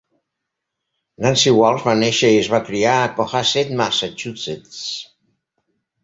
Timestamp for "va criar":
2.53-2.93